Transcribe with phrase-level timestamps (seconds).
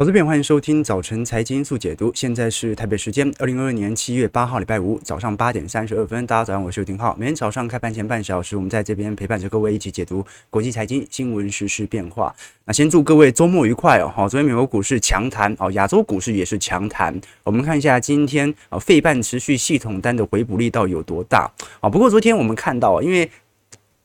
[0.00, 2.10] 好这边欢迎收听早晨财经速解读。
[2.14, 6.26] 现在是台北时间二零二二年七月八号礼拜五早上八点三十二分。
[6.26, 7.14] 大家早上，我是丁浩。
[7.18, 12.34] 每天早上开盘前半小时，我们在这边陪伴着各位一起解读国际财经新闻、时事变化。
[12.64, 14.10] 那先祝各位周末愉快哦！
[14.16, 17.14] 好，昨天美国股市强弹哦，亚洲股市也是强弹。
[17.44, 21.40] 我们看一下今天啊，费半持续系统单的回补力道有多大
[21.80, 21.90] 啊？
[21.90, 23.30] 不过昨天我们看到，因为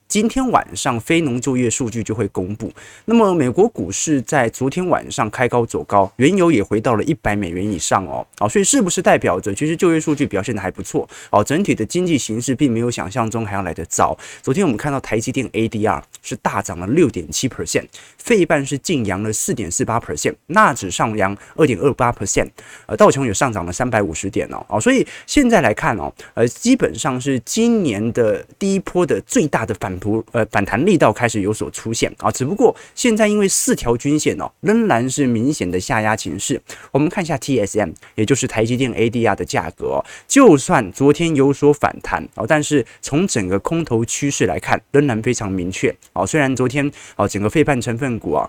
[0.08, 2.72] 今天晚上非农就业数据就会公布。
[3.06, 8.24] 那么美国股市在昨天晚上开高走高，原油也回到了一百美元以上哦。
[8.38, 11.08] 哦，所以是不是代表着其实就业数据表现的还不错？
[11.30, 14.16] 哦，整体的经济形势并没有想象中还要来得糟。
[14.42, 17.86] 昨天我们看到台积电 ADR 是大涨了六点七 percent，
[18.16, 22.48] 费半是净扬了四点四八 percent，纳指上扬二点二八 percent，
[22.86, 24.64] 呃，道琼也上涨了三百五十点哦。
[24.68, 29.95] 哦，所以现在来看哦，呃，基本上是今年的第一波的最大的反。
[29.98, 36.60] 图呃反弹力道开始有所出现啊，只不过现在因为四条均线哦仍然是明显的下压情势。
[36.90, 46.26] 我们看一下 TSM，也就是台积电 ADR 的价格，就算昨天有所反弹哦，但是从整个空头趋势来看，仍然非常明确哦。
[46.26, 48.48] 虽然昨天哦整个费半成分股啊。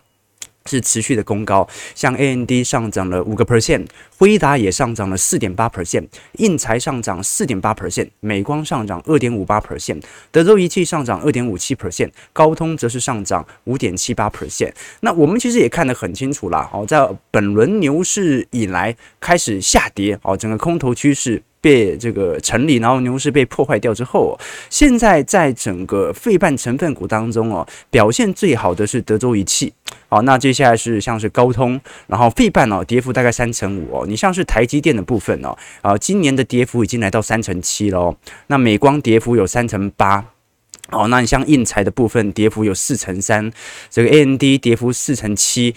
[0.68, 3.86] 是持续的攻高，像 AMD 上涨了五个 percent，
[4.18, 14.74] 辉达也上涨了四点八 percent，应材上涨四点八 percent，美光上涨二点五八 percent，德州仪器上涨二点五七 percent，高通则是上涨五点七八 percent。
[15.00, 21.42] 那我们其实也看得很清楚啦，哦，在本轮牛市以来开始下跌，哦，整个空头趋势。
[21.68, 29.74] 被这个成立，然后牛市被破坏掉之后，现在在整个费半成分股当中哦，表现最好的是德州仪器。
[30.08, 34.06] 好，那接下来是像是高通，然后费半哦，跌幅大概三成五哦。
[34.08, 38.16] 你像是台积电的部分哦，啊，今年的跌幅已经来到三成七了哦。
[38.48, 40.24] 那美光跌幅有三成八，
[40.92, 43.52] 哦，那你像印材的部分跌幅有四成三，
[43.90, 45.76] 这个 A N D 跌幅四成七。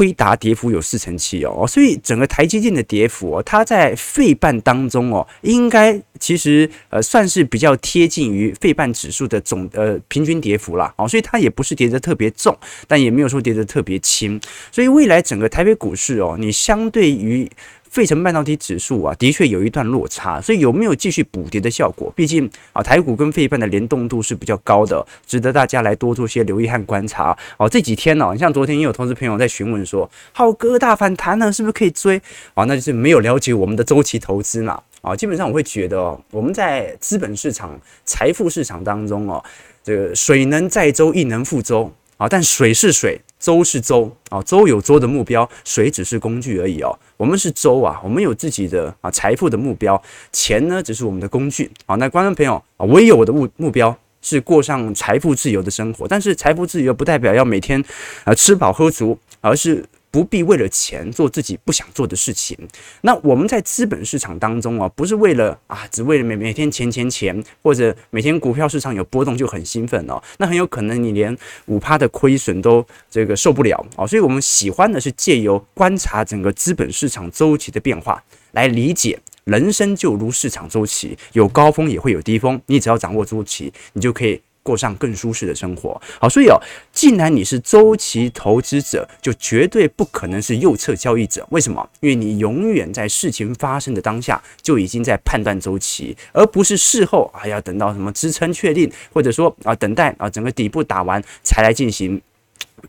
[0.00, 10.90] 辉达跌幅有四成七哦，所以整个台积电的跌幅哦，它在费半当中哦，应该其实呃算是比较贴近于费半指数的总呃平均跌幅啦。
[10.96, 12.56] 哦，所以它也不是跌得特别重，
[12.88, 14.40] 但也没有说跌得特别轻，
[14.72, 17.46] 所以未来整个台北股市哦，你相对于。
[17.90, 22.10] 费城半导体指数啊，的确有一段落差，所以有没有继续补跌的效果？
[22.14, 27.36] 毕竟啊，台股跟费半的联动度是比较高的，值得大家来多做些留意和观察。
[27.56, 32.16] 哦，这几天呢、啊，像昨天也有投资朋友在询问说，浩哥大反弹了，是不是可以追？
[32.54, 34.80] 啊，那就是没有了解我们的周期投资嘛。
[35.02, 39.42] 啊，基本上我会觉得哦，我们在资本市场、财富市场当中哦，
[39.82, 41.92] 这个水能载舟，亦能覆舟。
[42.18, 46.96] 啊，但水是水，舟是舟啊，舟有舟的目标，水只是工具而已哦。
[47.16, 51.68] 我们是舟啊，我们有自己的啊财富的目标，钱呢只是我们的工具。
[51.86, 57.82] 啊，那观众朋友啊，我也有我的目目标是过上财富自由的生活，但是财富自由不代表要每天
[58.24, 59.84] 啊吃饱喝足，而是。
[60.10, 62.58] 不必为了钱做自己不想做的事情。
[63.02, 70.20] 那我们在资本市场当中啊，不是为了啊，只为了每每天钱钱钱，或者每天股票市场有波动就很兴奋哦。
[70.38, 74.06] 那很有可能你连五趴的亏损都这个受不了啊。
[74.06, 78.22] 所以我们喜欢的是借由观察整个资本市场周期的变化，
[78.52, 82.60] 来理解人生就如市场周期，有高峰也会有低峰。
[82.66, 84.40] 你只要掌握周期，你就可以。
[84.62, 86.00] 过上更舒适的生活。
[86.20, 86.60] 好，所以哦，
[86.92, 91.46] 既然你是周期投资者，就绝对不可能是右侧交易者。
[91.50, 91.88] 为什么？
[92.00, 102.20] 因为你永远在事情发生的当下就已经在判断周期，而不是事后啊，要等到什么支撑确定，或者说啊，等待啊整个底部打完才来进行。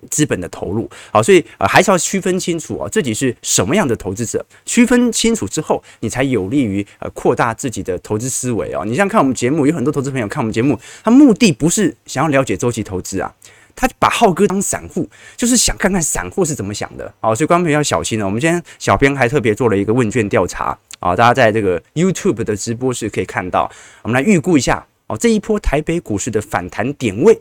[0.10, 4.46] 资本的投入，好，所以呃还是要区分清楚啊，自己是什么样的投资者。
[4.66, 8.84] 区分清楚之后，你才有利于呃扩大自己的投资思维哦。
[8.86, 13.34] 你像看我们节目，有很多投资朋友看我们节目，他目的不是想要了解周期投资啊，
[13.76, 17.14] 他把浩哥当散户，就是想看看散户是怎么想的。
[17.20, 18.26] 好，所以观众朋友要小心了。
[18.26, 23.72] 我们今天小编还特别做了一个问卷调查啊，大家在这个 YouTube 的直播室可以看到。
[24.02, 27.40] 我们来预估一下哦，这一波台北股市的反弹点位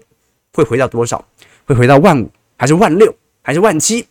[0.52, 1.24] 会回到多少？
[1.66, 2.30] 会回到万五？
[2.60, 3.10] 还是万六，
[3.40, 4.06] 还是万七，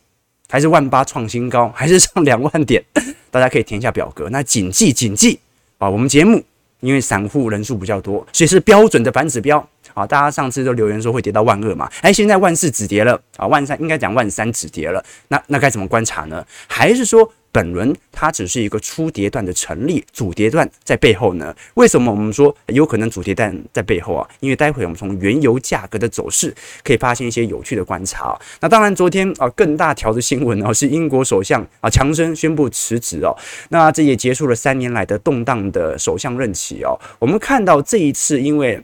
[0.49, 2.83] 还是万八创新高， 还是上两万点？
[3.29, 4.27] 大家可以填一下表格。
[4.31, 5.39] 那谨记谨记
[5.77, 6.43] 啊，我们节目
[6.79, 9.59] 因为散户人数比较多，所以是标准的反指标
[9.93, 10.03] 啊。
[10.07, 15.05] 大家上次都留言说会跌到万二嘛，哎，现在万四止跌了啊，万三应该讲万三止跌了。
[15.27, 16.43] 那那该怎么观察呢？
[16.67, 17.31] 还是说？
[17.51, 21.55] 本轮它只是一个初跌段的成立，主跌段在背后呢？
[21.73, 24.27] 为什么我们说有可能主跌段在背后啊？
[24.39, 26.53] 因为待会我们从原油价格的走势
[26.83, 28.37] 可以发现一些有趣的观察。
[28.59, 33.35] 那当然，昨天啊更大条的新闻哦，是英国首相啊强生宣布辞职哦。
[33.69, 36.99] 那这也结束了三年来的动荡的首相任期哦。
[37.17, 38.83] 我们看到这一次因为。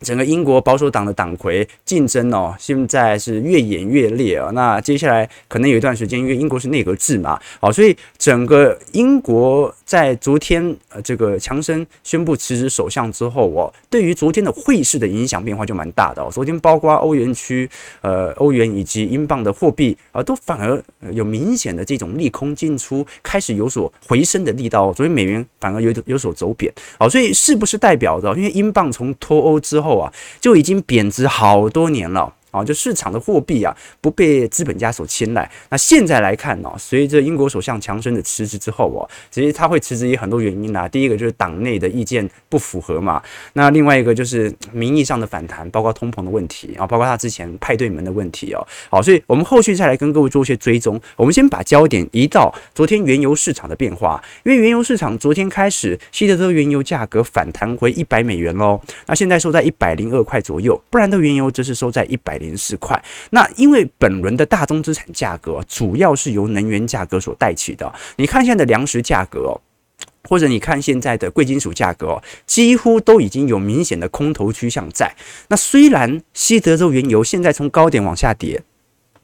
[0.00, 4.50] 整个英国保守党的党魁竞争哦，现在是越演越烈啊。
[4.54, 16.30] 那接下来可能有一段时间，因为英国是内阁制嘛，好，所以整个英国在昨天呃这个强生宣布辞职首相之后哦，对于昨天的汇市的影响变化就蛮大的哦。
[16.32, 17.68] 昨天包括欧元区
[18.00, 20.82] 呃欧元以及英镑的货币啊，都反而
[21.12, 24.90] 有明显的这种利空进出，开始有所回升的力道。
[24.94, 29.89] 所以美元反而有有所走贬，好，所以是不是代表着因为英镑从脱欧之后。
[29.98, 32.34] 啊，就已经贬值好多年了。
[32.50, 35.50] 啊，就市场的货币啊，不被资本家所青睐。
[35.68, 40.88] 那现在来看呢，随着英国首相强生的辞职之后哦，其实他会辞职有很多原因啦。
[40.88, 48.66] 第一个就是党内的意见不符合嘛，那另外一个就是名义上的反弹，包括通膨的问题啊，包括他之前派对门的问题哦。
[48.88, 51.00] 好，所以我们后续再来跟各位做一些追踪。
[51.14, 58.80] 我们先把焦点移到昨天原油市场的变化，因为原油市场昨天开始，西德州原油价格反弹回一百美元喽。
[59.06, 62.39] 那现在收在一百零二块左右，布兰特原油则是收在一百。
[62.40, 63.00] 零四块，
[63.30, 67.92] 那因为本轮的大宗资产价格主要是由能源价格所带起的。
[68.16, 69.54] 你看现在的粮食价格，
[70.28, 75.14] 或者你看现在的贵金属价格，几乎都已经有明显的空头趋向在。
[75.48, 78.62] 那虽然西德州原油现在从高点往下跌。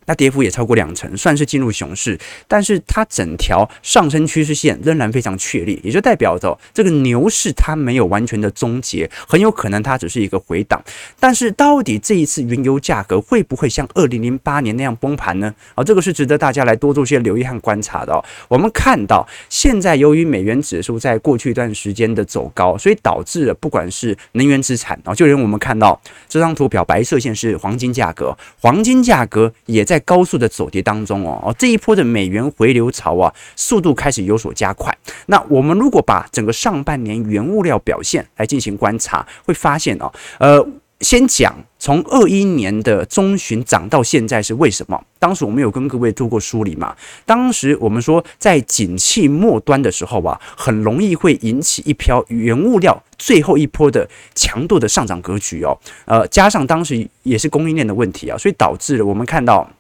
[0.07, 2.19] 那跌幅也超过两成，算是进入熊市，
[2.49, 10.81] 但是它整条上升趋势线仍然非常确立，也就代表着这个牛市它没有完全的终结，很有可能它只是一个回档。
[11.19, 15.53] 但是到底这一次原油价格会不会像二零零八年那样崩盘呢？
[15.75, 18.25] 啊，这个是值得大家来多做些留意和观察的。
[18.47, 29.96] 我们看到现在由于美元指数在过去一段时间的走高，所以导致了不管是能源资产啊，就连我们看到这张图表白色线是黄金价格，黄金价格也在。
[29.97, 34.95] 在高速的走跌当中哦，这一波的美元回流潮啊，速度开始有所加快。
[35.27, 40.67] 那我们如果把整个上半年原物料表现来进行观察，会发现哦，呃。
[41.01, 44.99] 先讲从二一年的中旬涨到现在是为什么？
[45.19, 46.97] 当时我们有跟各位做过梳理嘛。
[47.27, 55.79] 当时我们说，在景气末端的时候啊，很容易会引起一飘原物料最后一波的强度的上涨格局哦。
[56.07, 59.71] 呃，加上当时也是供应链的问题啊，所以导致了我们看到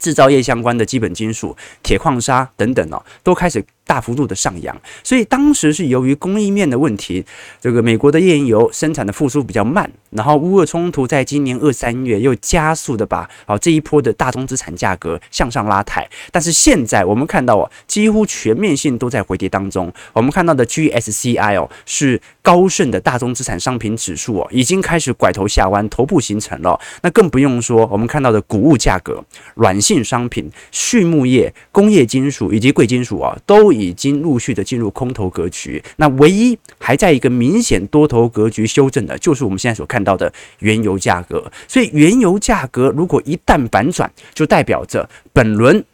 [0.00, 3.64] 制造业相关的基本金属、铁矿砂等等哦，都开始。
[3.92, 4.74] 大幅度的上扬，
[5.04, 7.22] 所以当时是由于供应面的问题，
[7.60, 19.92] 这个美国的页岩油生产的复苏比较慢，然后乌俄冲突在今年二三月又加速的把啊这一波的大宗资产价格向上拉抬，但是现在我们看到啊，几乎全面性都在回跌当中。
[20.14, 26.80] 我们看到的 GSCI 哦，是高盛的大宗资产商品指数哦，已经开始拐头下弯，头部形成了。
[27.02, 29.22] 那更不用说我们看到的谷物价格、
[29.54, 33.70] 软性商品、畜牧业、工业金属以及贵金属啊，都。
[33.72, 41.50] 已已经陆续的进入空头格局，那唯一还在一个明显多头格局修正的，就是我们现在所看到的原油价格。
[41.66, 45.84] 所以，原油价格如果一旦反转，就代表着本轮。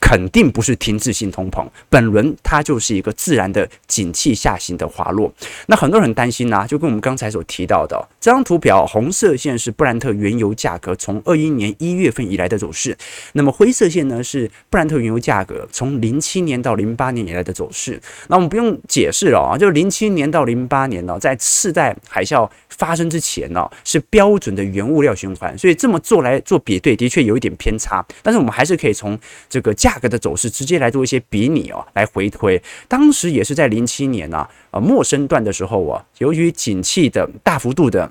[0.00, 5.32] 肯定不是停滞性通膨，本轮它就是一个自然的景气下行的滑落。
[5.66, 12.96] 那很多人很担心呐、啊，就跟我们刚才所提到的这张图表，红色线是布兰特原油价格从二一年一月份以来的走势，
[13.32, 18.00] 那么灰色线呢是布兰特原油价格从零七年到零八年以来的走势。
[18.28, 22.48] 那我们不用解释了啊，就是零七年到零八年呢，在次贷海啸
[22.78, 28.02] 发生之前呢，是标准的原物料循环，所以这么做来做比对，的确有一点偏差。
[28.22, 29.18] 但是我们还是可以从
[29.50, 29.98] 这个价。
[29.98, 38.08] 格的走势直接来做一些比拟哦，来回推，当时也是在零七年啊，呃末升段的时候啊，由于景气的大幅度的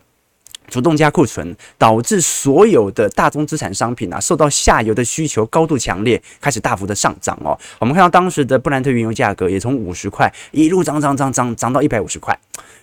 [0.70, 7.58] 主动加库存，导致所有的大宗资产商品啊，受到下游的需求高度强烈，开始大幅的上涨哦。
[7.80, 12.38] 我们看到当时的布兰特原油价格也从五十块一路涨涨涨涨涨到一百五十块。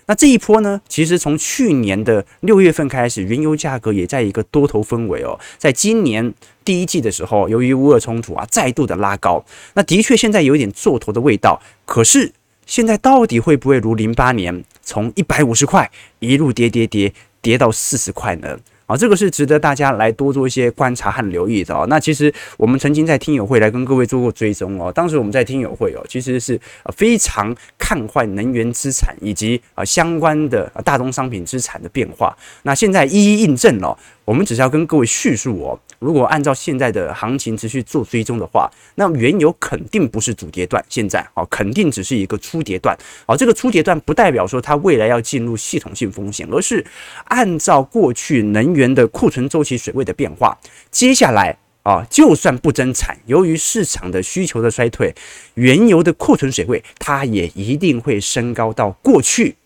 [0.07, 5.39] 那这一波呢，其实从去年的六月份开始，原油价格也在一个多头氛围哦。
[5.57, 11.61] 在今年第一季的时候，由于乌俄冲突啊，再度的拉高，那的确现在有一点做头的味道。
[11.87, 12.33] 可是
[12.67, 17.13] 现在到底会不会如零八年从一百五十块一路跌跌跌
[17.45, 18.57] 跌到四十块呢？
[18.87, 21.87] 啊，这个是值得大家来多做一些观察和留意的哦。
[21.89, 24.93] 那其实我们曾经在听友会来跟各位做过追踪哦。
[24.93, 26.61] 当时我们在听友会哦，其实是
[26.95, 32.37] 非常看坏能源资产以及啊相关的大宗商品资产的变化。
[32.65, 33.97] 那现在一一印证了。
[34.27, 42.95] 我们只是要跟各位叙述哦，如果按照现在的行情持续做追踪的话，那原油肯定不是主跌段，现在啊，肯定只是一个初跌段。
[43.25, 46.85] 啊，这个初跌段不代表说它未来要进入系统性风险，而是
[47.25, 50.55] 按照过去能源的库存周期水位的变化，
[50.91, 55.15] 接下来啊，就算不增产，由于市场的需求的衰退，
[55.55, 59.57] 原油的库存水位它也一定会升高到过去。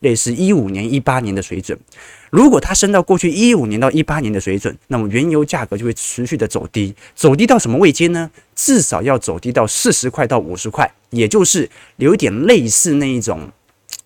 [0.00, 1.78] 类似一五年、一八年的水准。
[2.34, 8.28] 如果它升到过去一五年到一八年的水准，那么原油价格就会持续的走低，走低到什么位阶呢？
[8.56, 13.48] 至少要走低到四十块到五十块，也就是有点类似那一种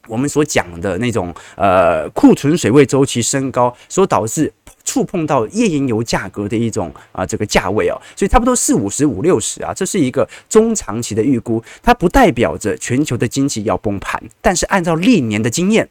[0.07, 4.53] 我们所讲的那种呃库存水位周期升高所导致
[4.85, 15.89] 触碰到页岩油价格的一种啊这个价位哦，所以差不多四五十五六十啊，这是一个中长期的预估，它不代表着全球的经济要崩盘，但是按照历年的经验。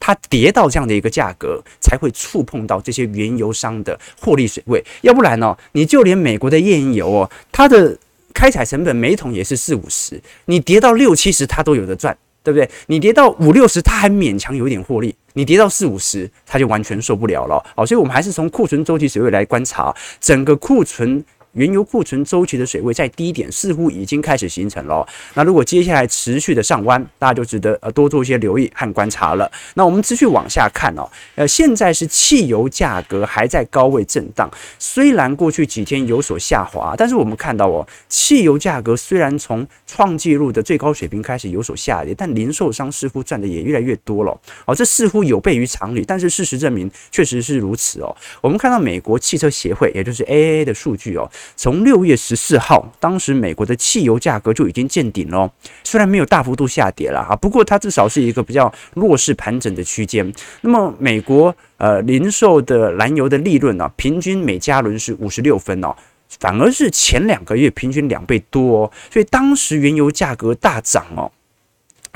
[0.00, 7.98] 它跌到这样的一个价格，才会触碰到这些原油商的获利水位，要不然呢、你就连美国的页岩油哦，它的
[8.32, 12.68] 开采成本每桶也是四五十，你跌到六七十，它都有得赚，对不对？
[12.86, 17.64] 你跌到五六十，它还勉强有一点获利，你跌到四五十，它就完全受不了了。
[17.74, 21.24] 好，所以我们还是从库存周期水位来观察整个库存。
[21.58, 25.04] 原油库存周期的水位在低点似乎已经开始形成了。
[25.34, 29.50] 那如果接下来持续的上弯，大家就值得呃多做一些留意和观察了。
[29.74, 34.48] 那我们继续往下看哦，呃，现在是汽油价格还在高位震荡，
[34.78, 44.40] 虽然过去几天有所下滑，但是我们看到哦，汽油价格虽然从创纪录的最高水平开始有所下跌，但零售商似乎赚的也越来越多了。
[44.64, 48.16] 哦，这似乎有悖于常理，但是事实证明确实是如此哦。
[48.40, 51.28] 我们看到美国汽车协会，也就是 AAA 的数据哦。
[51.56, 55.50] 从六月十四号，当时美国的汽油价格就已经见顶了，
[55.84, 60.32] 虽然没有大幅度下跌了哈，不过它至少是一个比较弱势盘整的区间。
[60.60, 65.94] 那么美国呃零售的燃油的利润呢，平均每加仑是五十六分哦，
[66.40, 71.30] 反而是前两个月平均两倍多哦，所以当时原油价格大涨哦。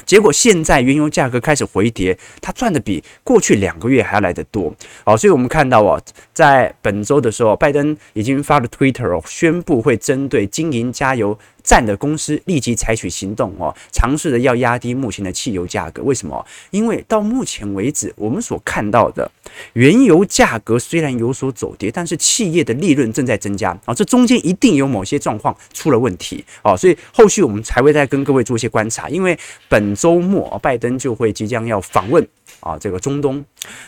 [0.05, 4.75] 结果现在原油价格开始回跌，它赚的比过去两个月还要来得多。
[5.05, 6.01] 好，所以我们看到哦，
[6.33, 16.03] 在本周的时候，拜登已经发了 Twitter，宣布会针对经营加油站的公司立即采取行动哦，尝试着要压低目前的汽油价格。
[16.03, 16.45] 为什么？
[16.71, 19.31] 因为到目前为止，我们所看到的
[19.75, 29.09] 原油价格虽然有所走跌，但是企业的利润正在增加啊，这中间一定有某些状况出了问题啊，所以后续我们才会再跟各位做一些观察。
[29.09, 29.39] 因为
[29.69, 32.27] 本周末拜登就会即将要访问
[32.61, 33.45] 啊这个中东，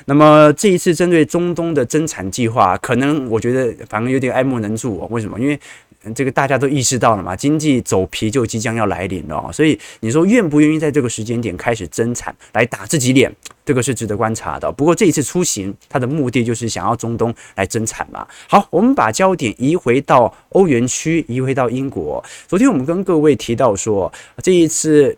[0.07, 5.09] 那么这一次针对中东的增产计划，可能我觉得反而有点爱莫能助哦。
[5.11, 5.39] 为什么？
[5.41, 5.59] 因为
[6.13, 13.33] 这个大家都意识到了嘛，经济走皮就即将要来临了，所以你说愿不愿意在这个时间点开始增产来打自己脸，
[13.65, 14.73] 这个是值得观察的。
[14.73, 18.27] 不过这一次出行，它的目的就是想要中东来增产嘛。
[18.49, 22.23] 好，我们把焦点移回到欧元区，移回到英国。
[22.49, 25.17] 昨天我们跟各位提到说，这一次。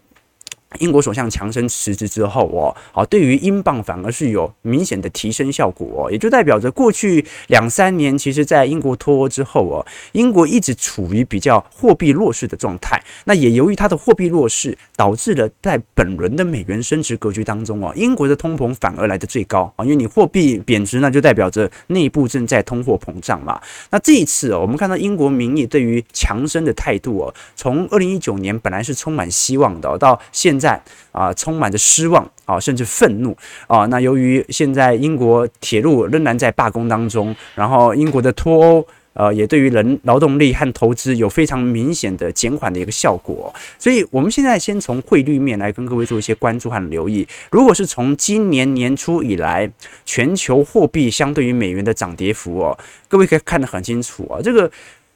[0.80, 13.02] 英国首相强生辞职之后哦，好，对于英镑反而是有明显的提升效果哦，也就代表着过去两三年，其实在英国脱欧之后哦，英国一直处于比较货币弱势的状态。
[13.24, 23.60] 那也由于它的货币弱势，导致了在本轮的美元升值格局当中哦，英国的通膨反而来得最高啊，因为你货币贬值，那就代表着内部正在通货膨胀嘛。
[23.90, 30.65] 那这一次哦，我们看到英国民意对于强生的态度哦，从二零一九年本来是充满希望的，到现在。
[30.66, 30.82] 在
[31.12, 33.36] 啊，充满着失望啊，甚至愤怒
[33.68, 33.86] 啊。
[33.86, 38.86] 那由于现在英国铁路仍然在罢工当中，然后英国的脱欧
[39.18, 43.54] 呃，也对于人劳动力和投资有非常明显的减缓的一个效果。
[43.78, 47.26] 所以，我们现在先从汇率面来跟各位做一些关注和留意。
[47.50, 49.70] 如果是从今年年初以来，
[50.04, 54.36] 全球货币相对于美元的涨跌幅哦，各位可以看得很清楚啊。
[54.44, 54.70] 这个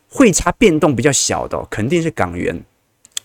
[0.09, 2.65] 汇差变动比较小的，肯定是港元。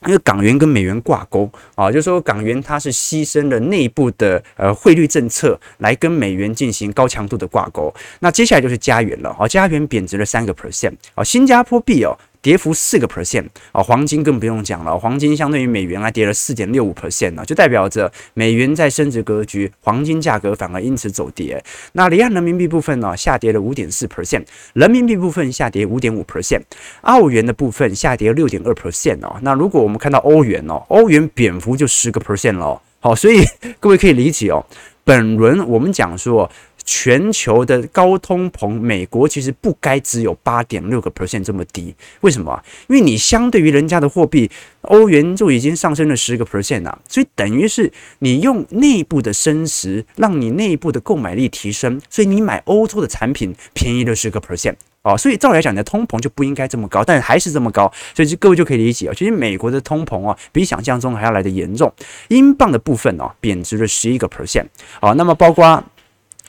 [0.06, 7.94] 因为港元跟美元挂钩啊，就是说港元它是牺牲了内部的呃汇率政策来跟美元进行高强度的挂钩。
[8.20, 12.18] 那接下来就是加元了，啊，加元贬值了三个 percent，啊，新加坡币哦。
[12.46, 21.64] 跌幅四个 percent 啊，黄金更不用讲了，黄金相对于美元还跌了四点六五 percent 啊，就代表着美元在升值格局，黄金价格反而因此走跌。
[21.94, 26.62] 那离岸人民币部分呢，下跌了五点四 percent，人民币部分下跌五点五 percent，
[27.02, 29.38] 澳元的部分下跌六点二 percent 哦。
[29.42, 33.44] 那如果我们看到欧元哦，欧元贬幅就十个 percent 了，好，所以
[33.82, 34.64] 各位可以理解哦，
[35.04, 36.48] 本轮我们讲说。
[36.86, 42.64] 全球的高通膨，美国其实不该只有八点六个 percent 这么低，为什么？
[42.88, 44.50] 因为你相对于人家的货币，
[44.82, 61.92] 欧元就已经上升了十个 percent 了，所以等于是你用内部的升值，让你内部的购买力提升，所以你买欧洲的产品便宜了十个 percent 哦，所以照理来讲，你的通膨就不应该这么高，但还是这么高，所以各位就可以理解啊，其实美国的通膨啊，比想象中还要来得严重，
[62.28, 64.66] 英镑的部分哦，贬值了十一个 percent，
[65.02, 65.84] 好，那么包括。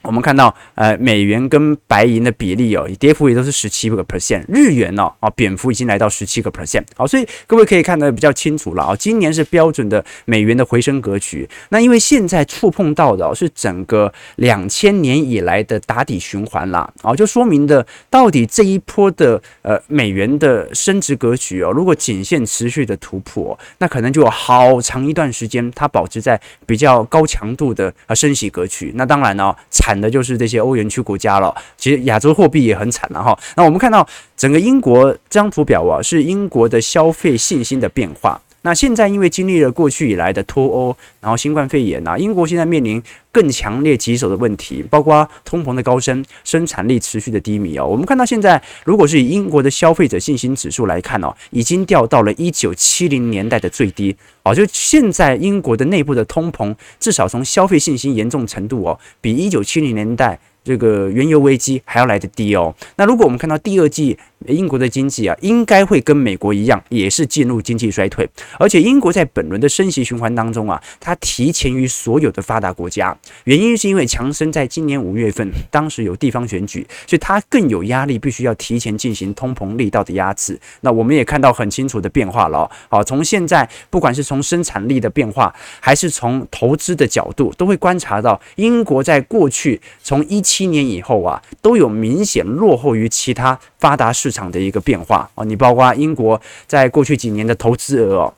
[0.07, 11.49] 我们看到，呃，美元跟白银的比例哦，跌幅也都是十七个 percent，日元哦，啊，贬幅已经来到十七个 percent，好，所以各位可以看得比较清楚了啊，今年是标准的美元的回升格局。
[11.71, 28.93] 那因为现在触碰到的是整个两千年以来的打底循环啦，啊，就说明的到底这一波的呃美元的升值格局哦，如果仅限持续的突破，那可能就有好长一段时间它保持在比较高强度的啊升息格局。
[28.95, 33.39] 那当然呢，产的就是这些欧元区国家了，其实亚洲货币也很惨了哈。
[33.57, 38.41] 那我们看到整个英国这张图表啊，是英国的消费信心的变化。
[38.63, 43.01] 那现在因为经历了过去以来的脱欧，然后新冠肺炎啊，英国现在面临
[43.37, 47.87] 更强烈棘手的问题，包括通膨的高升、生产力持续的低迷哦。
[47.87, 54.55] 我们看到现在，如果是以英国的消费者信心指数来看哦，已经掉到了一九七零年代的最低哦。
[54.55, 62.75] 就现在英国的内部的通膨，至少从消费信心严重程度哦，比一九七零年代这个原油危机还要来得低哦。
[62.97, 68.29] 那如果我们看到第二季，英国的经济啊，应该会跟美国一样，也是进入经济衰退。
[68.59, 73.17] 而且英国在本轮的升息循环当中啊，它提前于所有的发达国家。
[73.45, 80.59] 原因是因为强生在今年五月份，当时有地方选举，所以他更有压力，必须要提前进行通膨力道的压制。
[80.81, 82.71] 那我们也看到很清楚的变化了。
[82.89, 98.35] 好，从现在不管是从生产力的变化，还是从投资的角度，都会观察到英国在过去从一七年以后啊，都有明显落后于其他发达市场的一个变化哦，你包括英国在过去几年的投资额哦。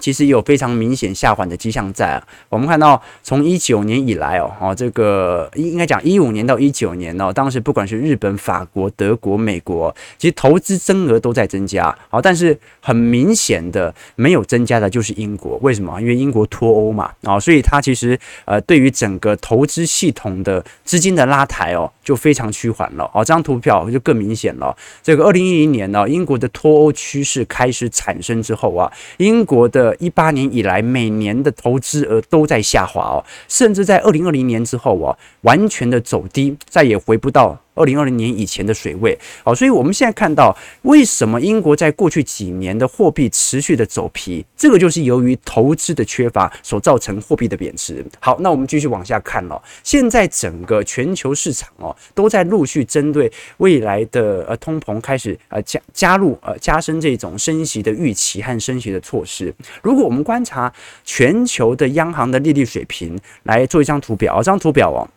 [0.00, 2.26] 其实有非常明显下滑的迹象在啊。
[2.48, 11.96] 我们看到从一九年以来哦，哦，这个应该讲一五年到一九年哦，当时不管是日本、法国、德国、美国，其实投资增额都在增加。
[12.08, 15.58] 好，但是很明显的没有增加的就是英国。
[15.62, 16.00] 为什么？
[16.00, 23.04] 因为英国脱欧嘛，啊，所以它其实呃，对于整个投资系统的资金的拉抬哦，就非常趋缓了。
[23.14, 24.76] 哦，这张图表就更明显了。
[25.02, 37.58] 这个二零一零年呢，英国的脱欧趋势开始产生之后啊，英国的一八年以来，每年的投资额都在下滑哦，甚至在二零二零年之后啊，完全的走低，再也回不到。
[37.74, 48.04] 二零二零年以前的水位，好，所以我们现在看到为什么英国在过去几年的货币持续的走皮，这个就是由于投资的缺乏所造成货币的贬值。
[48.20, 59.54] 好，那我们继续往下看了，现在整个全球市场哦，都在陆续针对未来的呃通膨开始呃加加入呃加深这种升息的预期和升息的措施。
[59.82, 60.72] 如果我们观察
[61.04, 65.08] 全球的央行的利率水平，来做一张图表，这张图表哦。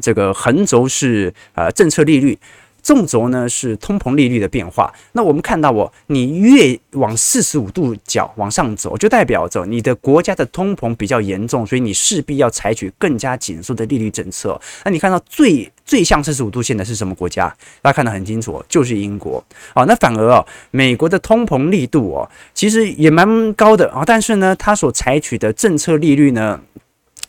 [0.00, 2.38] 这个横轴是呃政策利率，
[2.82, 4.92] 纵轴呢是通膨利率的变化。
[5.12, 14.60] 那我们看到哦，你越往四十五度角往上走，就代表着你的国家的通膨比较严重，所以你势必要采取更加紧缩的利率政策。
[14.84, 17.54] 那你看到最最像四十五度线的是什么国家？
[17.82, 19.44] 大家看得很清楚，就是英国。
[19.74, 26.60] 啊，那反而哦，美国的通膨力度哦，其实也蛮高的啊，但是呢，它所采取的政策利率呢，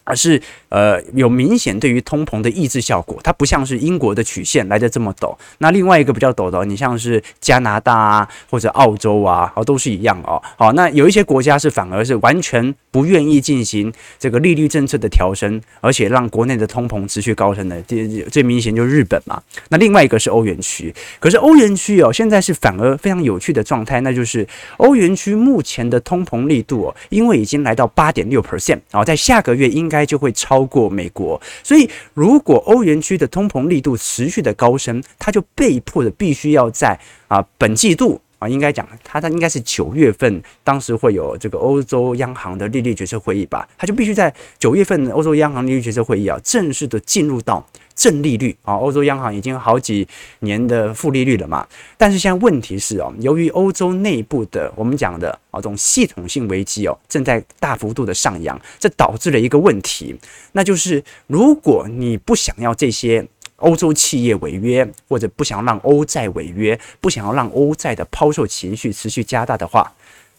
[0.03, 0.41] 而是
[0.73, 5.35] 呃有明显对于通膨的抑制效果，它不像是英国的曲线来的这么陡。
[5.59, 10.41] 那另外一个比较陡的，你像是加拿大啊或者澳洲啊，哦都是一样哦。
[10.57, 19.41] 好，那有一些国家是反而是完全不愿意进行这个利率政策的调升，而且让国内的通膨持续高升的，最最明显就是日本嘛。
[19.69, 29.73] 那另外一个是欧元区，可是欧元区哦现在是反而非常有趣的状态，那就是欧元区目前的通膨力度哦，因为已经来到八点六 percent 啊，在下个月。
[29.73, 47.65] 应该就会超过美国，所以如果欧元区的通膨力度持续的高升，它就被迫的必须要在啊本季度啊，应该讲它它应该是九月份，当时会有这个欧洲央行的利率决策会议吧，它就必须在九月份欧洲央行利率决策会议啊正式的进入到。
[47.95, 50.07] 正利率啊，欧洲央行已经好几
[50.39, 51.67] 年的负利率了嘛。
[51.97, 60.15] 但是现在问题是哦，由于欧洲内部的我们讲的啊这种系统性危机哦，正在大幅度的上扬，这导致了一个问题，
[60.53, 63.25] 那就是如果你不想要这些
[63.57, 69.93] 欧洲企业违约，或者不想让欧债违约，不想要让欧债的抛售情绪持续加大的话。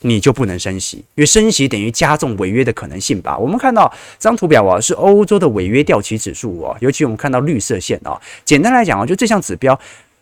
[0.06, 3.38] 你就不能升息，因为升息等于加重违约的可能性吧？
[3.38, 9.78] 我们看到这张图表啊，是欧洲的违约掉期指数哦，尤其我们看到绿色线啊，简单来讲啊，就这项指标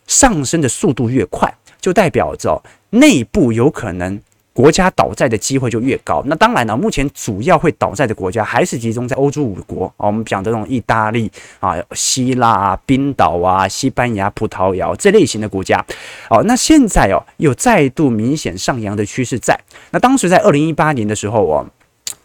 [0.06, 4.20] 上升的速度越快，就代表着内部有可能。
[4.52, 6.22] 国家倒债的机会就越高。
[6.26, 10.06] 那当然了，目前主要会倒债的国家还是集中在欧洲五国啊。
[10.06, 15.84] 我们讲的这种意大利啊、希腊啊、冰岛啊、西班牙、葡萄牙这类型的国家。
[16.28, 19.58] 哦，那现在哦，有再度明显上扬的趋势在。
[19.90, 21.66] 那当时在二零一八年的时候哦。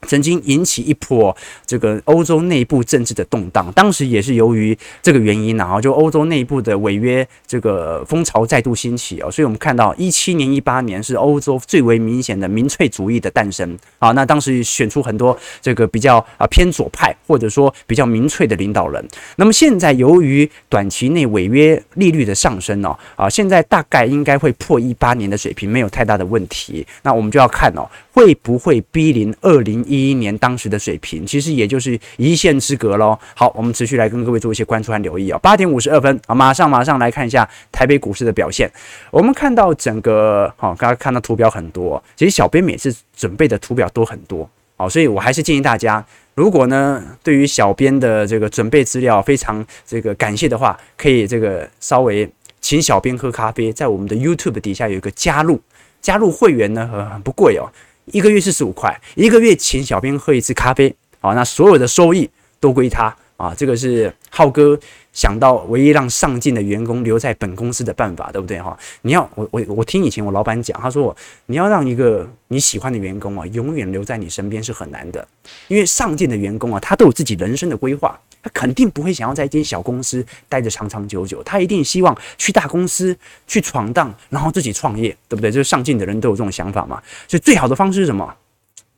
[0.07, 14.11] 曾经引起一波这个欧洲内部政治的动荡，当时也是由于这个原因，然后就欧洲内部的违约这个风潮再度兴起哦，所以我们看到一七年、一八年是欧洲最为明显的民粹主义的诞生啊。
[14.11, 19.05] 那当时选出很多这个比较啊偏左派或者说比较民粹的领导人。
[19.35, 26.85] 那么现在由于短期内违约利率的上升哦，啊，现在大概应该会破一八年的水平，没有太大的问题。
[27.03, 33.17] 那我们就要看哦，会不会逼临二零一一年当时的水平，其实也就是一线之隔喽。
[33.35, 35.37] 好，我们持续来跟各位做一些关注和留意啊。
[35.39, 38.71] 八点五十二分啊，马上马上来看一下台北股市的表现。
[39.11, 46.03] 我们看到整个好，刚刚看到图表很多，其实小编每次准备的图表都很多，好，所以我还是建议大家，
[46.35, 55.59] 如果呢对于小编的这个准备资料非常这个感谢的话，可以这个稍微请小编喝咖啡，在我们的 YouTube 底下有一个加入，
[56.01, 57.69] 加入会员呢很不贵哦。
[58.11, 64.79] 一个月是十五块，一个月请小编喝一次咖啡，啊，那所有的收益都归他啊，这个是浩哥
[65.17, 68.77] 想到唯一让上进的员工留在本公司的办法，对不对哈？
[69.01, 71.15] 你要我我我听以前我老板讲，他说
[71.47, 75.27] 你要让一个你喜欢的员工啊，永远留在你身边是很难的，
[75.69, 78.15] 因为上进的员工啊，他都有自己人生的规划。
[78.43, 85.51] 他肯定不会想要在一间小公司待着长长久久，他一定希望去大公司去闯荡，然后自己创业，对不对？
[85.51, 87.01] 就是上进的人都有这种想法嘛。
[87.27, 88.31] 所以最好的方式是什么？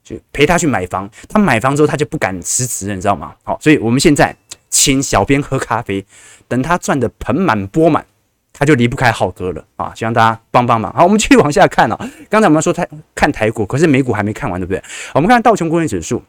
[0.04, 1.10] 就陪他去买房。
[1.30, 3.34] 他买房之后，他就不敢辞职了，你知道吗？
[3.44, 4.36] 好，所以我们现在
[4.70, 6.06] 请小编喝咖啡，
[6.48, 8.06] 等他赚得盆满钵满，
[8.54, 9.92] 他就离不开浩哥了啊！
[9.96, 10.94] 希望大家帮帮忙。
[10.94, 12.10] 好，我们继续往下看啊。
[12.30, 14.82] 刚才我们说台看台股，可是美股还没看完，对不对？
[15.14, 16.24] 我们看道琼工业指数。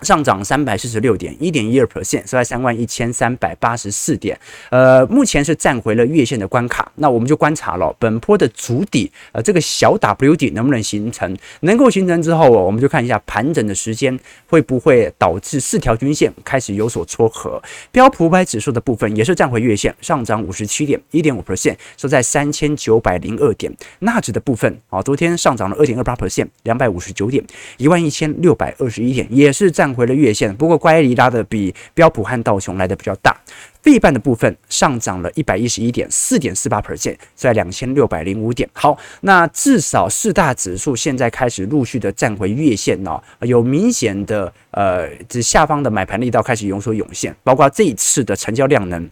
[0.00, 4.38] 上涨三百四十六点，一点一二 percent，收在三万一千三百八十四点。
[4.70, 6.90] 呃，目前是站回了月线的关卡。
[6.96, 11.34] 那我们就观察了本波的筑底，呃，这个小 W 底能不能形成？
[11.60, 17.62] 能够形成之后，我们就看一下盘整的时间会不会导致四条均线开始有所撮合。
[17.90, 23.74] 标普五百指数的部分也是站回月线，上涨五十七点，一点五 percent，收在三千九百零二点。
[24.00, 27.42] 纳指的部分啊，昨天上涨了二点二八 percent，两百五十九点，
[27.78, 29.93] 一万一千六百二十一点，也是站。
[29.94, 33.34] 回了月线，不过乖离拉的比标普和道琼来的比较大。
[33.82, 38.66] 费半的部分上涨了一百一十一点四点四八 percent，在两千六百零五点。
[38.72, 49.10] 好，那至少四大指数现在开始陆续的站回月线哦，有明显的呃，指下方的买盘力道开始有所涌现，包括这一次的成交量能。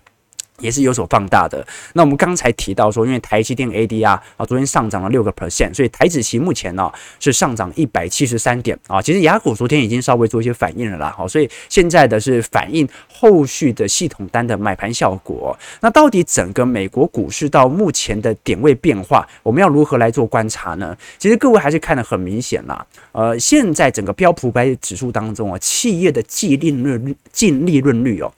[0.58, 1.66] 也是有所放大的。
[1.94, 9.00] 那我们刚才提到说，因为台积电 ADR 啊，昨天上涨了六个 percent，所以台指期目前呢是上涨一百七十三点啊。
[9.00, 15.56] 其实雅股昨天已经稍微做一些反应了啦，好，所以现在的是反映后续的系统单的买盘效果。
[15.80, 20.96] 那到底整个美国股市到目前的点位变化，我们要如何来做观察呢？
[21.18, 22.86] 其实各位还是看得很明显啦。
[23.12, 28.32] 呃，现在整个标普五百指数当中啊，企业的净利润率、净利润率哦。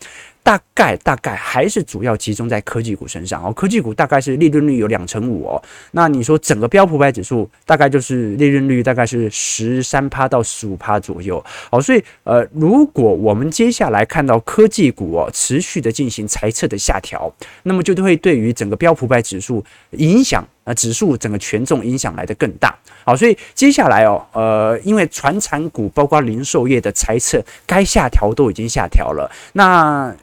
[0.45, 5.63] 大概大概还是主要集中在科技股身上哦，科技股大概是利润率有两成五哦。
[5.93, 11.81] 那你说整个标普百指数大概就是利润率大概是十三趴到十五趴左右哦。
[11.81, 22.77] 所以呃，如果我们接下来看到科技股哦持续的进行财测的下调，那么就会对于整个标普百指数影响啊，指数整个权重影响来得更大。
[23.07, 30.15] 好，所以接下来哦，呃，因为传产股包括零售业的财测该下调都已经下调了，那。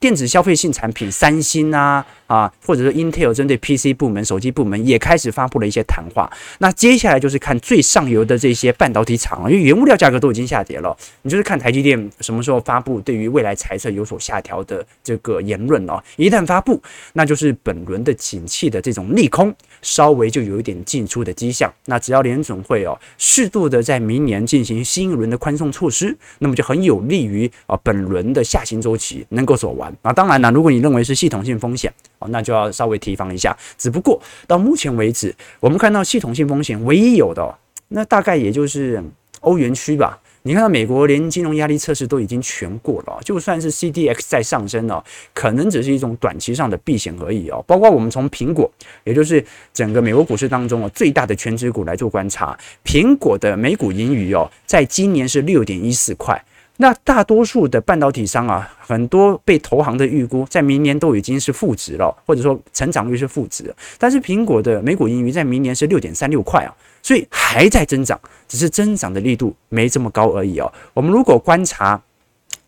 [0.00, 6.30] 电子消费性产品，三星啊啊，或者说 Intel 针对 PC 部门、手机部门也开始发布了一些谈话。
[6.58, 16.00] 那接下来就是看最上游的这些半导体厂了，因为原物料价格都已经下跌了，你就是看台积电什么时候发布对于未来财测有所下调的这个言论哦。
[16.14, 16.80] 一旦发布，
[17.14, 21.68] 那就是本轮的景气的这种利空稍微就有一点进出的迹象。
[21.86, 29.92] 那只要联准会哦适度的在明年进行新一轮的宽松措施，那么就很有利于啊本轮的下行周期能够走完。
[30.02, 33.56] 啊，当然了，如果你认为是系统性风险哦，那就要稍微提防一下。
[33.76, 37.52] 只不过到目前为止，我们看到系统性风险唯一有的，哦，
[37.88, 39.02] 那大概也就是
[39.40, 40.20] 欧元区吧。
[40.42, 45.04] 你看到美国连金融压力测试都已经全过了，就算是 CDX 在上升哦，
[45.34, 47.62] 可能只是一种短期上的避险而已哦。
[47.66, 48.70] 包括我们从苹果，
[49.04, 56.42] 也就是整个美国股市当中哦最大的权值股来做观察，苹果的每股盈余哦，在今年是六点一四块。
[56.82, 63.72] 那大多数的半导体商啊，很多被投行的预估在明年都已经是负值了，或者说成长率是负值。
[63.98, 70.72] 但是苹果的每股盈余在明年是六点三六块啊，所以还在增长，只是增长的力度没这么高而已哦。
[70.94, 72.00] 我们如果观察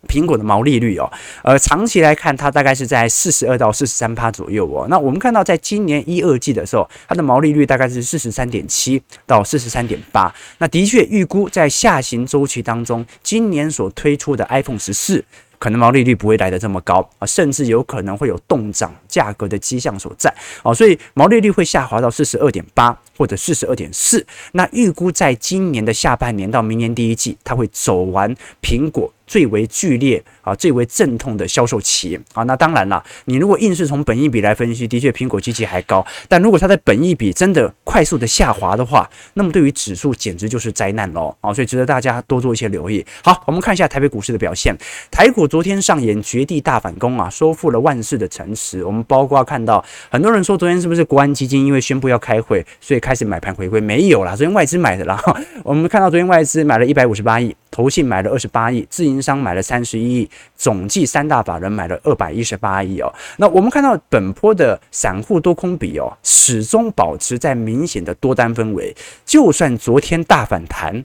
[0.08, 1.10] 苹果的毛利率哦，
[1.42, 4.86] 呃，长期来看，它大概是在四十二到四十三趴左右哦。
[4.88, 10.34] 那我们看到，在今年一二季的时候，它的毛利率大概是四十三点七到四十三点八。
[10.58, 15.24] 那的确预估在下行周期当中，今年所推出的 iPhone 十四。
[15.58, 20.28] 可能毛利率不会来得这么高啊，甚至有可能会有动涨价格的迹象所在
[20.64, 24.26] 啊，所以毛利率会下滑到四十二点八或者四十二点四。
[24.54, 32.42] 那预估在今年的下半年到明年第一季，它会走完苹果最为剧烈啊、最为阵痛的销售期啊。
[32.42, 41.54] 那当然了，你如果硬是从本益比来分析，的确苹果机器还高，但如果它的本益比真的快速的下滑的话，那么对于指数简直就是灾难喽啊！
[41.54, 43.04] 所以值得大家多做一些留意。
[43.22, 44.76] 好，我们看一下台北股市的表现，
[45.10, 45.48] 台股。
[45.52, 48.82] 昨天上演绝地大反攻啊，收复了万世的城池。
[48.82, 53.78] 我们包括看到很多人说，昨天是不是国安基金因为宣布要开会，所以开始买盘回归？
[53.78, 55.22] 没有啦，昨天外资买的啦。
[55.62, 63.14] 我们看到昨天外资买了一百五十八亿，投信买了二十八亿，自营商买了三十一亿，总计三大法人买了二百一十八亿哦。
[63.36, 71.04] 那我们看到本波的散户多空比哦，始终保持在明显的多单氛围，就算昨天大反弹。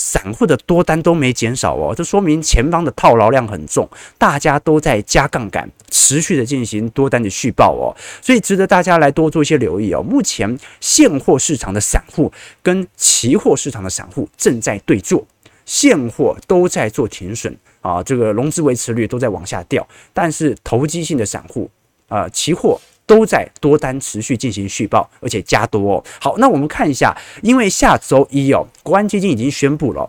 [0.00, 7.90] 散户的多单都没减少哦，这说明前方的套牢量很重，大家都在加杠杆，持续的进行多单的续报哦，
[8.22, 10.00] 所以值得大家来多做一些留意哦。
[10.00, 15.26] 目前现货市场的散户跟期货市场的散户正在对坐，
[15.68, 21.70] 现货都在做停损啊，这个融资维持率都在往下掉，但是投机性的散户
[22.08, 22.80] 啊，期货。
[23.08, 26.04] 都在多单持续进行续报，而且加多哦。
[26.20, 30.06] 好，那我们看一下，因为下周一哦，国安基金已经宣布了。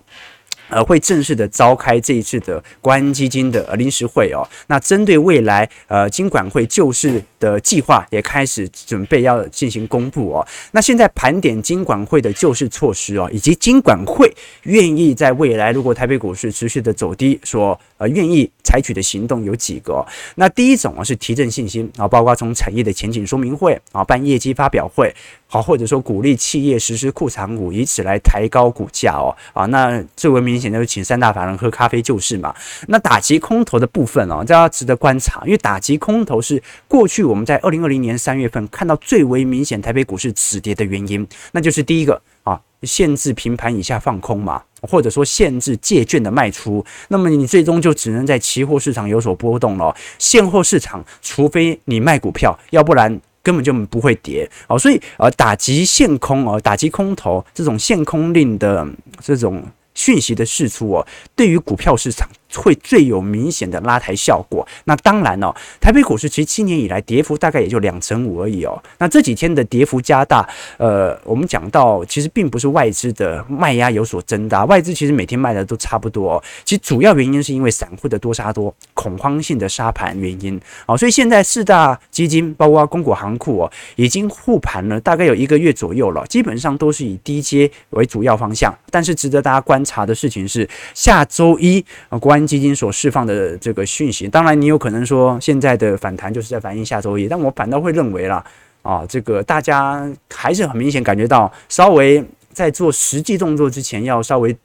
[0.69, 4.47] 呃，会正式的召开这一次的国安基金的临时会哦。
[4.67, 10.47] 那针对未来呃金管会救市的计划也开始准备要进行公布哦。
[10.71, 14.31] 那现在盘点金管会的救市措施哦，以及金管会
[14.63, 20.05] 愿意在未来如果台北股市持续的走低，所呃愿意采取的行动有几个？
[20.35, 25.13] 那第一种啊是提振信心啊，包括从产业的前景说明会啊，办业绩发表会。
[25.51, 29.35] 好，或者说鼓励企业实施库藏股，以此来抬高股价哦。
[29.51, 32.53] 啊，那最为明显的就是请三大法人喝咖啡救市嘛。
[32.87, 49.95] 那打击空头的部分哦，大家值得观察，因为打击空头是过去我们在二零二零年三月份看到最为明显台北股市止跌的原因，那就是第一个啊，限制平盘以下放空嘛，或者说限制借券的卖出，那么你最终就只能在期货市场有所波动了。
[50.19, 53.19] 现货市场，除非你卖股票，要不然。
[53.49, 58.87] 根本就不会跌哦，所以呃，打击现空哦，打击空头这种限空令的
[59.23, 59.63] 这种
[59.95, 62.29] 讯息的释出哦，对于股票市场。
[62.55, 64.67] 会最有明显的拉抬效果。
[64.85, 68.81] 那当然哦，台北股市其实七年以来跌幅大概也就两成五而已哦。
[68.97, 76.43] 那这几天的跌幅加大，呃，我们讲到其实并不是外资的卖压有所增大，外资其实每天卖的都差不多哦。
[76.65, 80.97] 其实主要原因是因为散户的多杀多，恐慌性的杀盘原因哦。
[80.97, 88.75] 所以现在四大基金包括公股行库哦，已经护盘了大概有一个月左右了，基本上都是以低阶为主要方向。
[88.89, 98.43] 但是值得大家观察的事情是，下周一啊，国安基金所释放的这个讯息，当然你有可能说现在的反弹就是在反映下周一，但我反倒会认为啦，
[98.81, 104.55] 啊，这个大家还是很明显感觉到，稍微在做实际动作之前，要稍微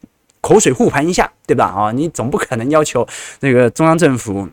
[0.41, 1.67] 口水护盘一下，对吧？
[1.67, 3.07] 啊，你总不可能要求
[3.41, 4.49] 那个中央政府。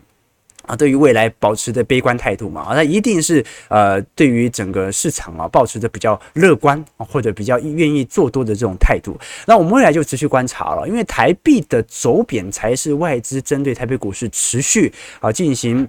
[0.66, 9.18] 啊，对于未来保持的悲观态度嘛，那一定是呃，对于整个市场啊，保持着比较乐观或者比较愿意做多的这种态度。
[9.46, 15.88] 那我们未来就持续观察了，因为台币的走贬才是外资针对台北股市持续啊进行。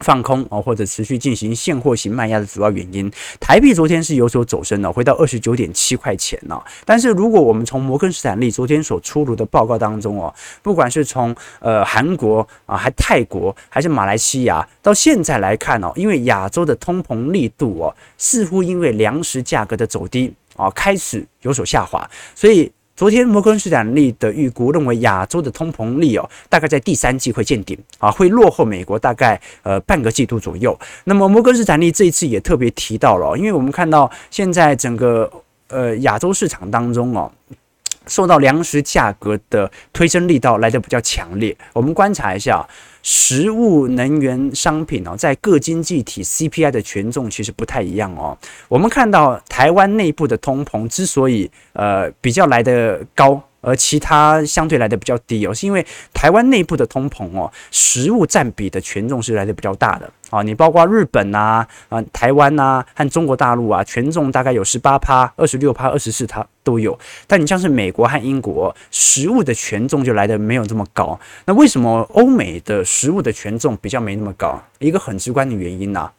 [0.00, 6.64] 放空啊，或者持续进行现货型卖压的主要原因，台币昨天是有所走升的，回到二十九点七块钱了。
[6.84, 22.72] 但是如果我们从摩根斯坦利昨天所出炉的报告当中哦，不管是从呃韩国啊，还泰国，还是马来西亚，到现在来看哦，因为亚洲的通膨力度哦，似乎因为粮食价格的走低啊，开始有所下滑，所以。
[23.00, 30.78] 昨天摩根士丹利的预估认为，亚洲的通膨率哦，大概在第三季会见顶啊，会落后美国大概呃半个季度左右。
[31.04, 35.32] 那么摩根士丹利这一次也特别提到了，因为我们看到现在整个
[35.68, 37.32] 呃亚洲市场当中哦，
[38.10, 41.56] 受到粮食价格的推升力道来的比较强烈。
[41.72, 42.68] 我们观察一下。
[43.02, 48.36] 食物、能源、商品哦，在各经济体 CPI 的权重其实不太一样哦。
[48.68, 60.42] 我们看到台湾内部的通膨之所以呃比较来的高而其他相对来的比较低哦，是因为台湾内部的通膨哦，食物占比的权重是来的比较大的啊。
[60.42, 66.98] 你包括日本呐、啊、台湾呐和中国大陆啊，权重大概有十八趴、二十六趴、二十四趴都有。
[67.26, 71.18] 但你像是美国和英国，食物的权重就来的没有这么高。
[71.44, 74.62] 那为什么欧美的食物的权重比较没那么高？
[74.78, 76.12] 一个很直观的原因呐、啊，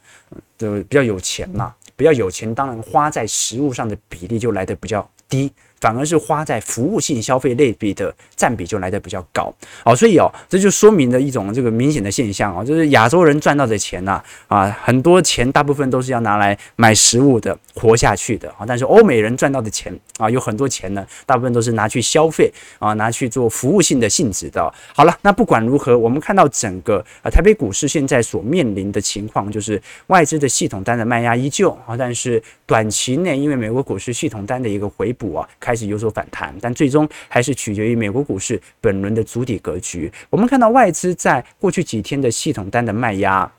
[0.57, 5.51] 就比较有钱呐，比较有钱，当然花在食物上的比例就来的比较低。
[5.81, 9.51] 反而是花在服务性消费类别的占比就来得比较高，
[9.83, 24.71] 哦，所以哦，这就说明了一种这个明显的现象哦，就是亚洲人赚到的钱呐，啊，很多钱大部分都是要拿来买食物的，活下去的啊，但是欧美人赚到的钱啊，有很多钱呢，大部分都是拿去消费啊，拿去做服务性的性质的。
[24.95, 35.49] 好了，那不管如何，我们看到整个啊台北股市现在所面临的情况，就是外资的系统单的卖压依旧啊，但是短期内因为美国股市系统单的一个回补啊。
[35.71, 40.11] 开始有所反弹，但最终还是取决于美国股市本轮的主体格局。
[40.29, 43.49] 我们看到外资在过去几天的系统单的卖压。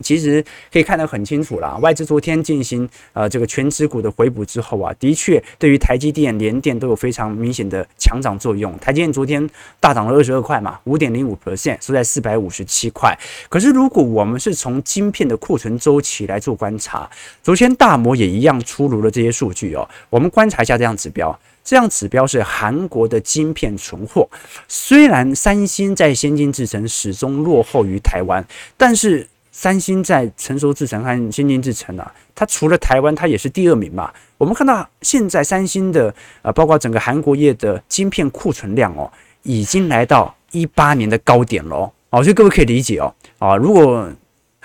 [0.00, 8.76] 其实可以看得很清楚了，外资昨天进行呃这个权值股的回补之后啊，的确对于台积电、联电都有非常明显的强涨作用。
[8.78, 13.16] 台积电昨天大涨了二十二块嘛，五点零五 percent，收在四百五十七块。
[13.48, 17.08] 可是如果我们是从晶片的库存周期来做观察，
[17.42, 19.88] 昨天大摩也一样出炉了这些数据哦。
[20.10, 24.28] 我们观察一下这样指标，这样指标是韩国的晶片存货。
[24.66, 28.44] 虽然三星在先进制程始终落后于台湾，
[28.76, 29.26] 但是
[29.56, 34.12] 三星在成熟制程和先进制程啊，它除了台湾，它也是第二名嘛。
[34.36, 36.12] 我们看到现在三星的
[36.42, 39.08] 呃，包括整个韩国业的晶片库存量哦，
[39.44, 44.10] 已经来到一八年的高点了哦，所以各位可以理解哦，啊，如果。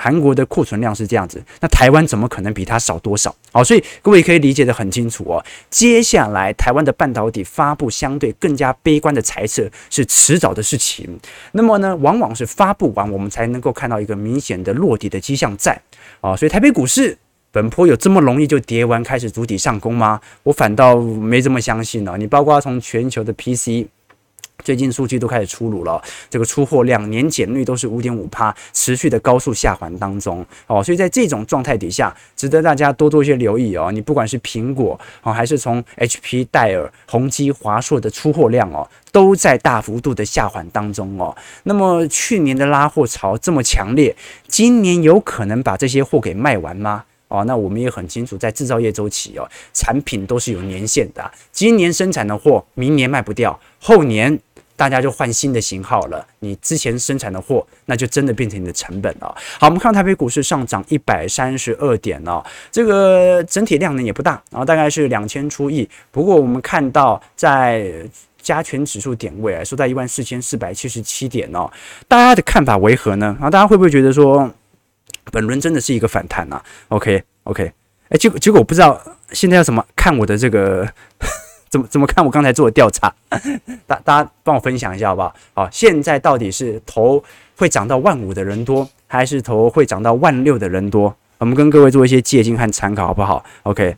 [0.01, 3.35] 韩国的库存量是这样子，那台湾怎么可能比它少多少？
[3.51, 5.43] 好，所以各位可以理解得很清楚哦。
[5.69, 11.19] 接下来台湾的半导体发布相对更加悲观的猜测是迟早的事情。
[11.51, 15.77] 那么呢，往往是发布完我们才能够看到一个明显的落底的迹象在。
[16.21, 17.17] 啊，所以台北股市
[17.51, 20.21] 本波有这么容易就跌完开始筑底上攻吗？
[20.43, 22.15] 我反倒没这么相信呢。
[22.17, 23.85] 你包括从全球的 PC。
[24.63, 33.91] 最近数据都开始出炉了，这个出货量年减率都是五点五趴，持续的高速下滑当中哦，所以在这种状态底下，值得大家多做一些留意哦。
[33.91, 41.36] 你不管是苹果哦，还是从 HP、戴尔、宏基、华硕的出货量哦，都在大幅度的下滑当中哦。
[41.63, 44.15] 那么去年的拉货潮这么强烈，
[44.48, 47.06] 今年有可能把这些货给卖完吗？
[47.30, 54.39] 哦，那我们也很清楚，在制造业周期哦，产品都是有年限的，今年生产的货，明年卖不掉，后年。
[54.79, 59.35] 大家就换新的型号了，你之前生产的货，那就真的变成你的成本了。
[59.59, 65.85] 好，我们看到台北股市上涨一百三十二点哦，这个整体量呢也不大，然后大概是两千出亿。
[66.11, 67.91] 不过我们看到在
[68.41, 71.69] 加权指数点位啊，收在一万四千四百七十七点哦。
[72.07, 73.37] 大家的看法为何呢？
[73.41, 74.49] 啊，大家会不会觉得说
[75.33, 77.69] 本轮真的是一个反弹呢？OK OK，
[78.07, 78.97] 哎，结果结果我不知道
[79.33, 80.87] 现在要怎么看我的这个。
[81.69, 83.13] 怎么怎么看我刚才做的调查？
[83.86, 85.36] 大大家帮我分享一下好不好？
[85.53, 87.23] 好，现在到底是投
[87.55, 91.15] 会涨到万五的人多，还是投会涨到万六的人多？
[91.38, 93.95] 我们跟各位做一些借鉴和参考，好不好？OK，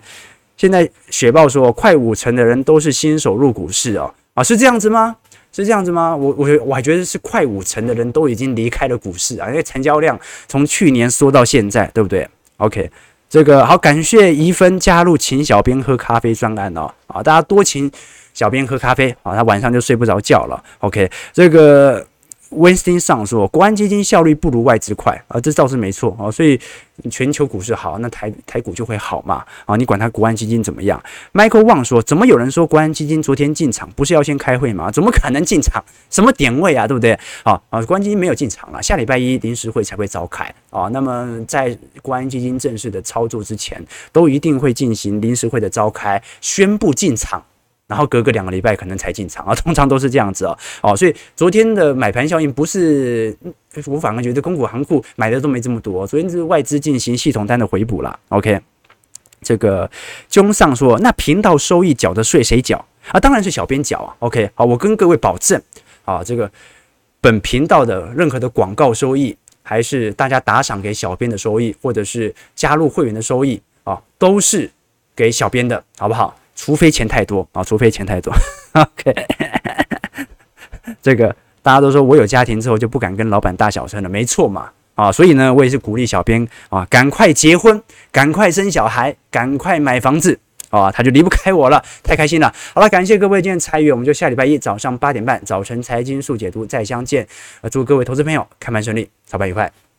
[0.57, 5.15] 现在雪豹说，快五成的人都是新手入股市哦，啊，是这样子吗？
[5.51, 6.15] 是这样子吗？
[6.15, 12.89] 我我我还觉得是快五成的人都已经离开了股市啊，因为成交量从去年缩到现在，对不对？OK。
[13.31, 17.89] 这个好，感谢怡芬加入请小编喝咖啡专案哦，啊，大家多请
[18.33, 20.61] 小编喝咖啡啊，他晚上就睡不着觉了。
[20.79, 22.05] OK，这个。
[22.51, 26.59] Winston 上说，国安基金效率不如外资快啊，这倒是没错啊，所以
[27.09, 31.01] 全球股市好，那台台股就会好嘛啊，你管它国安基金怎么样
[31.33, 34.91] ？Michael Wang 说，怎么有人说国安基金昨天进场不是要先开会吗？
[34.91, 35.83] 怎么可能进场？
[36.09, 37.17] 什么点位啊，对不对？
[37.43, 40.89] 啊啊，国安基金没有进场了，下礼拜一临时会才会召开啊。
[40.89, 47.41] 那么在国安基金正式的操作之前，都一定会进行临时会的召开，宣布进场。
[47.91, 50.57] 然后隔个两个礼拜可能才进场啊，通常都是这样子哦。
[50.81, 53.35] 哦，所以昨天的买盘效应不是，
[53.85, 58.17] 我反而觉得公股行库买的都没这么多，昨天是外资进行系统单的回补了。
[58.29, 58.61] OK，
[59.41, 59.91] 这个
[60.29, 62.77] 中上说，那频道收益缴的税谁缴
[63.11, 63.19] 啊？
[63.19, 64.15] 当然是小编缴啊。
[64.19, 65.61] OK，好，我跟各位保证
[66.05, 66.49] 啊，这个
[67.19, 74.71] 本频道的任何的广告收益，还是大家打赏给小编的收益，或者是加入会员的收益啊，都是
[75.13, 76.37] 给小编的，好不好？
[76.61, 78.31] 除非钱太多啊，除非钱太多。
[78.73, 79.15] OK，
[81.01, 92.53] 这个大家都说我有家庭之后就不敢跟老板大小声了，没错嘛啊，所以呢，我也是鼓励小编啊，赶快结婚，赶快生小孩，赶快买房子啊，他就离不开我了，太开心了。
[92.75, 97.27] 好了，感谢各位今天参与，我们就下礼拜一早上八点半早晨财经速解读再相见。
[97.61, 99.90] 呃，祝各位投资朋友开盘顺利，操盘愉快。